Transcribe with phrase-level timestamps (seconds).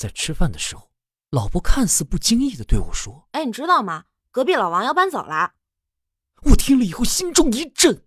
[0.00, 0.90] 在吃饭的时候，
[1.28, 4.06] 老婆看似不经意的对我说：“哎，你知道吗？
[4.30, 5.52] 隔壁老王要搬走了。”
[6.48, 8.02] 我听了以后心中一震，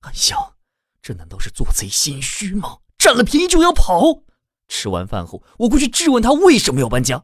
[0.00, 0.54] 哎呀：
[1.02, 2.78] 这难道是做贼心虚吗？
[2.96, 4.22] 占了便宜就要跑？
[4.68, 7.22] 吃完饭后，我过去质问他为什么要搬家。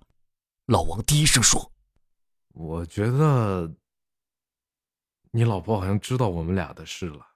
[0.66, 1.73] 老王低声说
[2.52, 3.73] ：“我觉得
[5.30, 7.27] 你老婆好像知道我们俩的事了。”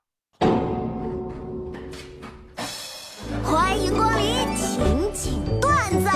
[3.42, 6.10] 欢迎光临情景段子。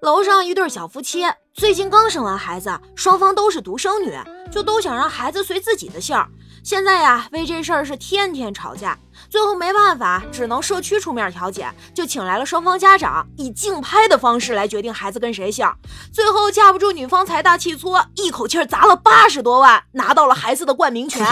[0.00, 4.18] 楼上一对小夫妻最近刚生完孩子，双方都是独生女，
[4.50, 6.16] 就都想让孩子随自己的姓。
[6.64, 15.70] 现在呀，为这事儿是天天吵架，最后没办法，只能社区出面调解，就请来了双方家长，以竞拍的方式来决定孩子跟谁姓。
[16.10, 21.26] 最后架不住女方财大气粗，一口气砸了八十多万，拿到了孩子的冠名权。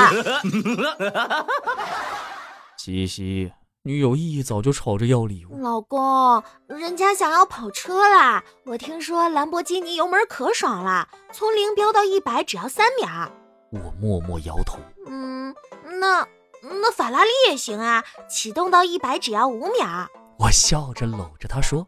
[2.77, 3.51] 西西，
[3.89, 5.63] 女友一早就吵着要礼物。
[5.63, 8.45] 老公，人家想要跑车啦！
[8.67, 13.33] 我听说兰博基尼油门可爽了，从零飙到一百只要三秒。
[13.73, 14.77] 我默默摇头。
[15.07, 15.55] 嗯，
[15.99, 16.29] 那
[16.61, 20.07] 那法拉利也行啊，启动到一百只要五秒。
[20.39, 21.87] 我笑着搂着他说：“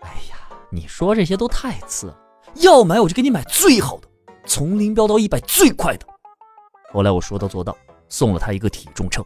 [0.00, 2.16] 哎呀，你说这些都太次了，
[2.54, 4.08] 要买我就给你买最好的，
[4.46, 6.06] 从零飙到一百最快的。”
[6.90, 7.76] 后来我说到做到，
[8.08, 9.22] 送了他一个体重秤。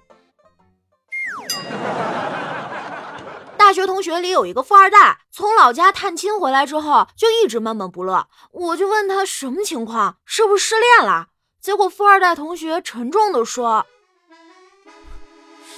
[3.84, 8.28] 学同学里有一个富二代，从老家探亲回来之后就一直闷闷不乐。
[8.50, 11.28] 我就问他什么情况，是不是失恋了？
[11.60, 13.84] 结果富二代同学沉重地说：“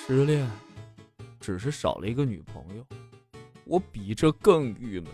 [0.06, 0.48] 失恋，
[1.40, 2.84] 只是少了一个女朋友，
[3.64, 5.12] 我比这更郁闷。”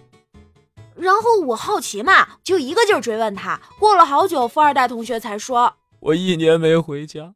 [0.95, 3.59] 然后我好奇嘛，就一个劲儿追问他。
[3.79, 7.35] 过了好久，富二代同学才说：“我一年没回家，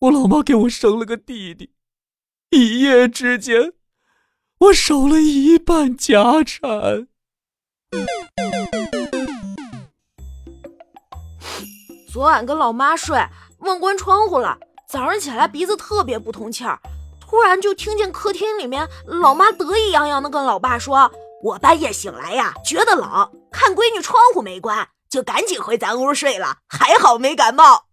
[0.00, 1.72] 我老妈给我生了个弟弟，
[2.50, 3.72] 一夜之间。”
[4.60, 7.08] 我少了一半家产。
[12.12, 13.18] 昨晚跟老妈睡，
[13.60, 14.58] 忘关窗户了。
[14.86, 16.78] 早上起来鼻子特别不通气儿，
[17.18, 21.10] 突然就听见客厅里面老妈得意洋洋的跟老爸说
[21.42, 23.08] ：“我半夜醒来呀，觉得冷，
[23.50, 27.86] 看闺女窗户没关，就赶紧回咱屋睡了，还好没感冒。”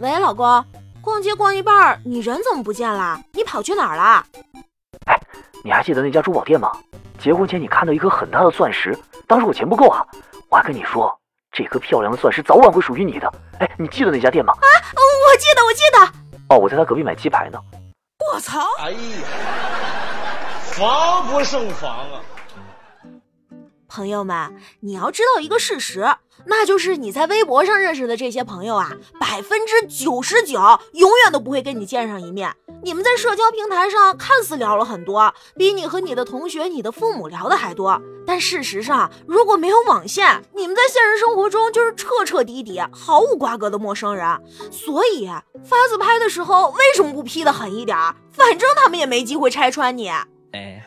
[0.00, 0.62] 喂，老公。
[1.08, 3.18] 逛街逛一半，你人怎么不见了？
[3.32, 4.22] 你跑去哪儿了？
[5.06, 5.18] 哎，
[5.64, 6.70] 你还记得那家珠宝店吗？
[7.18, 8.94] 结婚前你看到一颗很大的钻石，
[9.26, 10.04] 当时我钱不够啊，
[10.50, 11.18] 我还跟你说，
[11.50, 13.32] 这颗漂亮的钻石早晚会属于你的。
[13.58, 14.52] 哎，你记得那家店吗？
[14.52, 14.68] 啊，
[15.32, 16.54] 我记得，我记得。
[16.54, 17.58] 哦，我在他隔壁买鸡排呢。
[18.34, 18.60] 我操！
[18.78, 18.98] 哎呀，
[20.62, 22.20] 防不胜防啊！
[23.88, 26.06] 朋友们，你要知道一个事实，
[26.44, 30.60] 那就是你在微博上认识的这些朋友啊，百分之九十九
[30.92, 32.54] 永远都不会跟你见上一面。
[32.82, 44.24] 你们在社交平台上看似聊了很多，比你和你的同学、你的父母聊的还多，但事实上，如果没有网线，你们在现实生活中就是彻彻底底毫无瓜葛的陌生人。
[44.70, 45.26] 所以
[45.64, 47.96] 发自拍的时候为什么不 P 的狠一点？
[48.30, 50.08] 反正他们也没机会拆穿你。
[50.52, 50.82] 哎，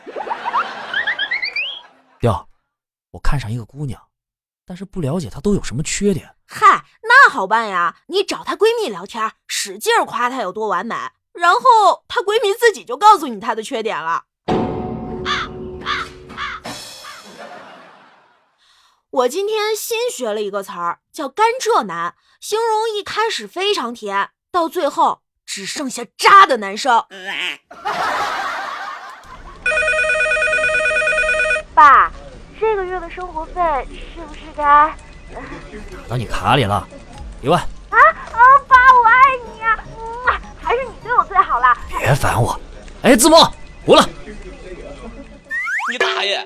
[3.12, 4.08] 我看上一个姑娘，
[4.64, 6.34] 但是不了解她都有什么缺点。
[6.46, 10.94] 嗨，那好办呀，你找她闺蜜聊天，使劲夸她有多完美，
[11.32, 14.24] 然后她闺蜜自己就告诉你她的缺点了。
[19.10, 27.04] 我今天新学了一个词儿，叫“甘蔗男”，形容一开始非常甜，到最后只剩下渣的男生。
[31.74, 32.10] 爸。
[32.62, 33.60] 这个月的生活费
[34.14, 35.40] 是不是该打
[36.08, 36.86] 到 你卡里了？
[37.42, 38.38] 一万啊啊！
[38.68, 39.76] 爸，我爱你啊！
[39.98, 40.00] 嗯，
[40.62, 41.76] 还是你对我最好了。
[41.98, 42.56] 别烦我！
[43.02, 43.52] 哎，子墨，
[43.84, 44.08] 糊了！
[45.90, 46.40] 你大爷！